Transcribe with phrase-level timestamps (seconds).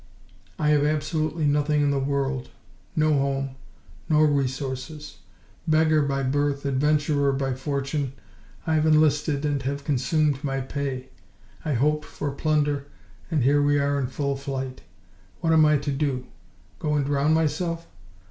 [0.57, 2.49] I have absolutely nothing in the world,
[2.95, 3.51] no home,
[4.09, 5.19] no resources.
[5.67, 8.13] Beggar by birth, adventurer by fortune,
[8.65, 11.09] I have enlisted, and have consumed my pay;
[11.63, 12.87] I hoped for plunder,
[13.29, 14.81] and here we are in full flight!
[15.41, 16.25] What am I to do?
[16.79, 17.85] Go and drown myself?